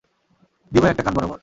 দিব 0.71 0.83
একটা 0.85 1.03
কান 1.03 1.13
বরাবর! 1.15 1.39